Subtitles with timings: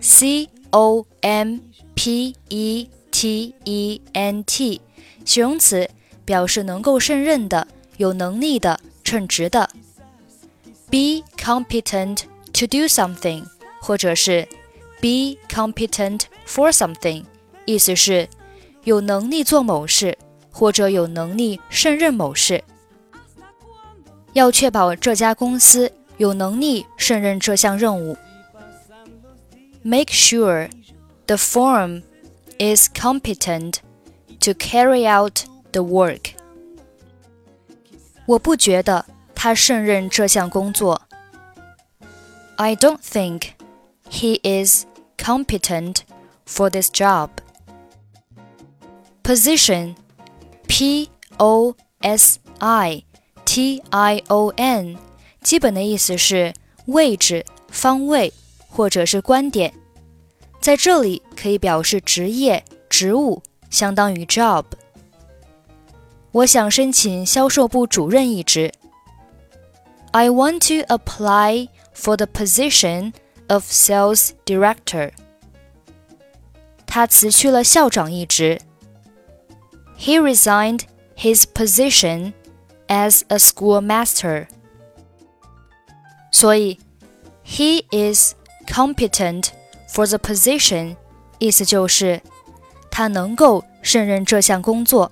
[0.00, 4.81] C O M P E T E N T，
[5.25, 5.89] 形容词，
[6.25, 7.67] 表示能够胜任的、
[7.97, 9.69] 有能力的、称职的。
[10.89, 12.23] Be competent
[12.53, 13.43] to do something，
[13.81, 14.47] 或者是
[14.99, 17.23] be competent for something，
[17.65, 18.27] 意思是
[18.83, 20.17] 有能力做某事，
[20.51, 22.63] 或者有能力胜任某事。
[24.33, 28.17] 要确保这家公司有能力胜任这项任务。
[29.83, 30.69] Make sure
[31.30, 32.02] the firm
[32.58, 33.80] is competent
[34.40, 36.34] to carry out the work.
[38.26, 41.02] 我不觉得他胜任这项工作。
[42.56, 43.52] I don't think
[44.10, 44.86] he is
[45.16, 45.98] competent
[46.46, 47.30] for this job.
[49.22, 49.96] Position
[50.66, 53.04] P O S I
[53.44, 54.96] T I O N
[55.42, 56.54] 基本的意思是
[56.86, 58.32] 位置、方位。
[58.76, 59.72] 或者是观点，
[60.60, 64.64] 在这里可以表示职业、职务，相当于 job。
[66.32, 68.72] 我想申请销售部主任一职。
[70.12, 73.12] I want to apply for the position
[73.48, 75.12] of sales director。
[76.86, 78.60] 他辞去了校长一职。
[79.98, 80.82] He resigned
[81.16, 82.32] his position
[82.88, 84.48] as a schoolmaster。
[86.30, 86.78] 所以，
[87.46, 88.34] he is
[88.66, 89.48] competent
[89.90, 90.96] for the position，
[91.38, 92.20] 意思就是
[92.90, 95.10] 他能够胜任这项工作。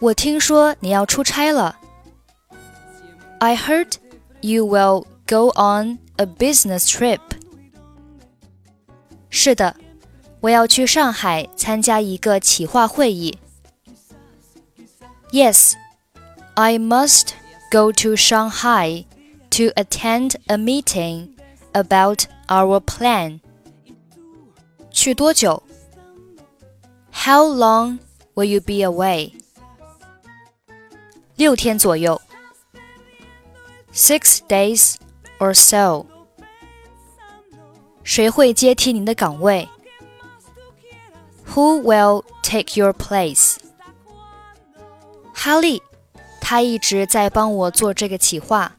[0.00, 1.78] 我听说你要出差了。
[3.40, 3.94] I heard
[4.40, 7.20] you will go on a business trip。
[9.30, 9.76] 是的，
[10.40, 13.38] 我要去上海参加一个企划会议。
[15.30, 15.74] Yes,
[16.54, 17.32] I must
[17.70, 19.04] go to Shanghai
[19.50, 21.34] to attend a meeting
[21.72, 23.40] about our plan.
[24.90, 25.62] 去多久?
[27.12, 27.98] How long
[28.34, 29.32] will you be away?
[31.36, 32.20] 六天左右.
[33.92, 34.94] Six days
[35.38, 36.06] or so.
[38.02, 39.68] 谁会接替您的岗位?
[41.54, 43.56] Who will take your place?
[45.34, 45.82] 哈利，
[46.40, 48.76] 他一直在帮我做这个企划。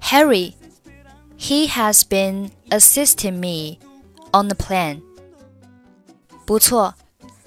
[0.00, 0.54] Harry,
[1.42, 3.78] he has been assisting me
[4.32, 5.00] on the plan.
[6.46, 6.94] 不错，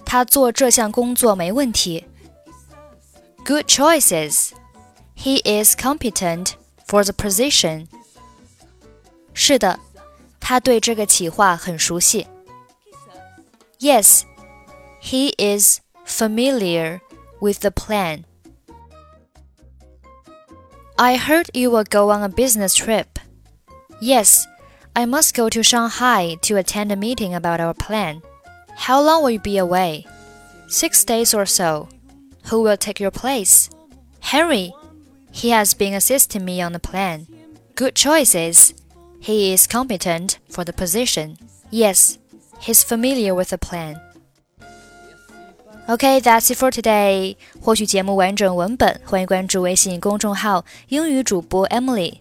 [0.05, 2.05] 他做这项工作没问题。
[3.43, 4.51] Good choices.
[5.15, 6.53] He is competent
[6.87, 7.87] for the position.
[9.33, 9.79] 是的，
[10.39, 12.27] 他对这个企划很熟悉。
[13.79, 14.23] Yes,
[15.01, 17.01] he is familiar
[17.39, 18.25] with the plan.
[20.97, 23.07] I heard you will go on a business trip.
[24.00, 24.46] Yes,
[24.94, 28.22] I must go to Shanghai to attend a meeting about our plan.
[28.76, 30.06] How long will you be away?
[30.68, 31.88] Six days or so.
[32.50, 33.70] Who will take your place?
[34.20, 34.72] Harry.
[35.32, 37.26] He has been assisting me on the plan.
[37.74, 38.74] Good choices.
[39.20, 41.36] He is competent for the position.
[41.70, 42.18] Yes,
[42.60, 44.00] he's familiar with the plan.
[45.88, 47.36] Okay, that's it for today.
[47.60, 52.20] 获取节目完整文本，欢迎关注微信公众号“英语主播 Emily”。